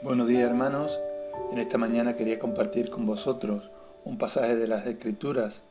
[0.00, 1.00] Buenos días hermanos,
[1.50, 3.68] en esta mañana quería compartir con vosotros
[4.04, 5.64] un pasaje de las Escrituras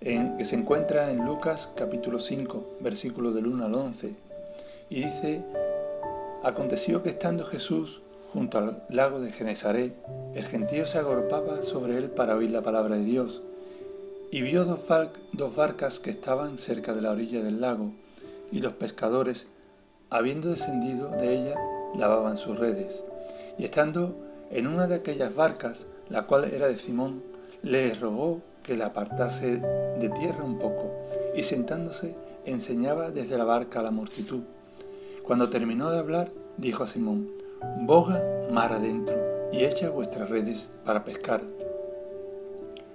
[0.00, 4.14] en, que se encuentra en Lucas capítulo 5, versículo del 1 al 11,
[4.88, 5.42] y dice,
[6.44, 8.02] Aconteció que estando Jesús
[8.32, 9.96] junto al lago de Genesaret,
[10.36, 13.42] el gentío se agolpaba sobre él para oír la palabra de Dios,
[14.30, 14.80] y vio dos,
[15.32, 17.92] dos barcas que estaban cerca de la orilla del lago,
[18.52, 19.46] y los pescadores,
[20.10, 21.54] habiendo descendido de ella,
[21.96, 23.04] lavaban sus redes.
[23.58, 24.16] Y estando
[24.50, 27.22] en una de aquellas barcas, la cual era de Simón,
[27.62, 30.90] le rogó que la apartase de tierra un poco,
[31.34, 34.42] y sentándose enseñaba desde la barca a la multitud.
[35.22, 37.28] Cuando terminó de hablar, dijo a Simón,
[37.80, 39.16] Boga mar adentro
[39.52, 41.42] y echa vuestras redes para pescar.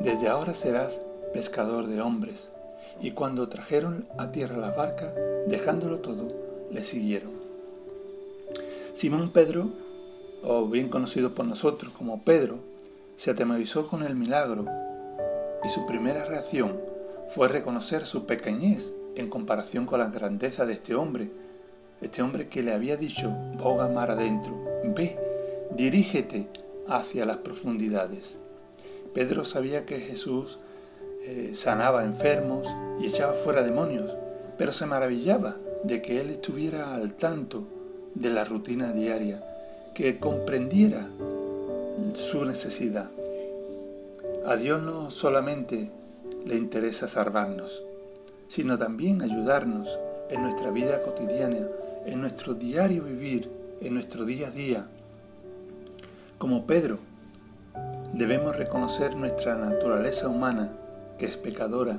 [0.00, 2.52] desde ahora serás pescador de hombres.
[3.00, 5.12] Y cuando trajeron a tierra la barca,
[5.46, 6.32] dejándolo todo,
[6.70, 7.32] le siguieron.
[8.92, 9.70] Simón Pedro
[10.42, 12.58] o bien conocido por nosotros como Pedro,
[13.16, 14.66] se atemorizó con el milagro
[15.64, 16.80] y su primera reacción
[17.28, 21.30] fue reconocer su pequeñez en comparación con la grandeza de este hombre,
[22.00, 25.18] este hombre que le había dicho, boga mar adentro, ve,
[25.76, 26.48] dirígete
[26.88, 28.40] hacia las profundidades.
[29.14, 30.58] Pedro sabía que Jesús
[31.24, 32.68] eh, sanaba enfermos
[33.00, 34.16] y echaba fuera demonios,
[34.58, 37.64] pero se maravillaba de que él estuviera al tanto
[38.14, 39.44] de la rutina diaria
[39.94, 41.08] que comprendiera
[42.14, 43.10] su necesidad.
[44.46, 45.90] A Dios no solamente
[46.46, 47.84] le interesa salvarnos,
[48.48, 49.98] sino también ayudarnos
[50.30, 51.68] en nuestra vida cotidiana,
[52.06, 53.50] en nuestro diario vivir,
[53.80, 54.86] en nuestro día a día.
[56.38, 56.98] Como Pedro,
[58.22, 60.70] debemos reconocer nuestra naturaleza humana,
[61.18, 61.98] que es pecadora,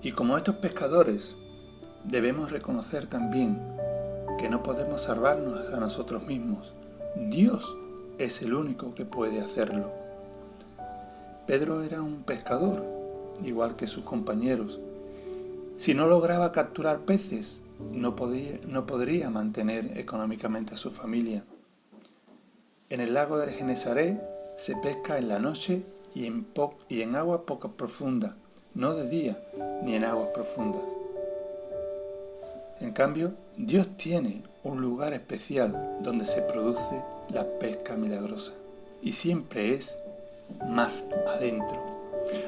[0.00, 1.34] y como estos pescadores,
[2.04, 3.60] debemos reconocer también
[4.38, 6.72] que no podemos salvarnos a nosotros mismos.
[7.28, 7.76] Dios
[8.16, 9.90] es el único que puede hacerlo.
[11.46, 12.82] Pedro era un pescador,
[13.42, 14.80] igual que sus compañeros.
[15.76, 21.44] Si no lograba capturar peces, no, podía, no podría mantener económicamente a su familia.
[22.88, 25.82] En el lago de Genesaret se pesca en la noche
[26.14, 28.36] y en, agua poco profunda,
[28.74, 29.42] no de día
[29.82, 30.82] ni en aguas profundas.
[32.78, 38.52] En cambio, Dios tiene un lugar especial donde se produce la pesca milagrosa
[39.00, 39.98] y siempre es
[40.68, 41.80] más adentro.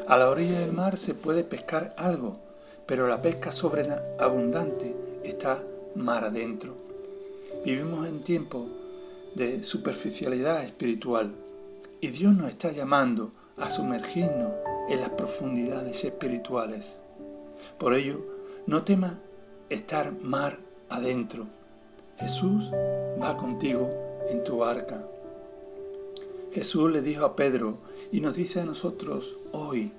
[0.07, 2.37] A la orilla del mar se puede pescar algo,
[2.85, 4.95] pero la pesca sobreabundante
[5.25, 5.63] está
[5.95, 6.75] mar adentro.
[7.65, 8.69] Vivimos en tiempos
[9.35, 11.33] de superficialidad espiritual
[12.03, 14.53] y Dios nos está llamando a sumergirnos
[14.89, 17.01] en las profundidades espirituales.
[17.79, 18.21] Por ello,
[18.67, 19.13] no temas
[19.71, 20.59] estar mar
[20.89, 21.47] adentro.
[22.19, 22.73] Jesús
[23.23, 23.89] va contigo
[24.29, 25.01] en tu barca.
[26.53, 27.79] Jesús le dijo a Pedro
[28.11, 29.93] y nos dice a nosotros hoy,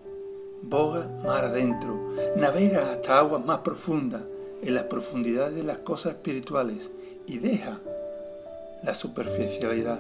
[0.62, 1.98] boga mar adentro,
[2.36, 4.24] navega hasta aguas más profundas,
[4.62, 6.92] en las profundidades de las cosas espirituales
[7.28, 7.80] y deja
[8.84, 10.00] la superficialidad.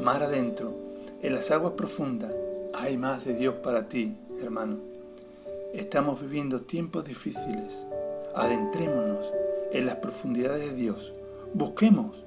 [0.00, 0.84] Mar adentro,
[1.24, 2.36] en las aguas profundas,
[2.74, 4.76] hay más de Dios para ti, hermano.
[5.72, 7.86] Estamos viviendo tiempos difíciles,
[8.34, 9.32] Adentrémonos
[9.72, 11.14] en las profundidades de Dios.
[11.54, 12.24] Busquemos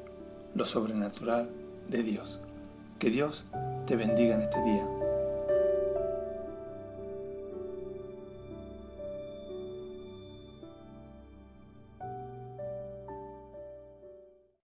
[0.56, 1.50] lo sobrenatural
[1.90, 2.40] de Dios.
[2.98, 3.44] Que Dios
[3.86, 4.97] te bendiga en este día.